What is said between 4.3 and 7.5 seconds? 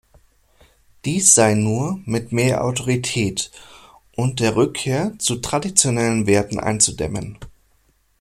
der Rückkehr zu traditionellen Werten einzudämmen.